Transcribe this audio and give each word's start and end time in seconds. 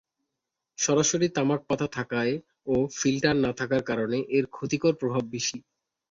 সরাসরি 0.77 1.27
তামাক 1.29 1.61
পাতা 1.69 1.87
থাকায় 1.97 2.33
ও 2.67 2.85
ফিল্টার 2.97 3.35
না 3.37 3.51
থাকার 3.59 3.83
কারণে 3.83 4.17
এর 4.29 4.45
ক্ষতিকর 4.47 4.93
প্রভাব 4.95 5.23
বেশি। 5.33 5.57